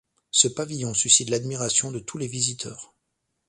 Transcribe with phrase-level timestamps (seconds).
[0.31, 2.95] Ce pavillon suscite l'admiration de tous les visiteurs.